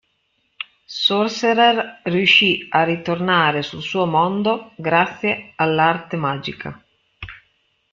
[0.87, 6.83] Sorcerer riuscì a ritornare sul suo mondo grazie all'arte magica.